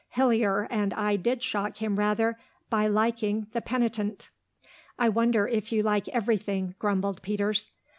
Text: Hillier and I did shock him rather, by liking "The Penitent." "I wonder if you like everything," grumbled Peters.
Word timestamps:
Hillier 0.09 0.65
and 0.71 0.95
I 0.95 1.15
did 1.15 1.43
shock 1.43 1.77
him 1.77 1.99
rather, 1.99 2.39
by 2.71 2.87
liking 2.87 3.45
"The 3.51 3.61
Penitent." 3.61 4.31
"I 4.97 5.09
wonder 5.09 5.47
if 5.47 5.71
you 5.71 5.83
like 5.83 6.07
everything," 6.07 6.73
grumbled 6.79 7.21
Peters. 7.21 7.69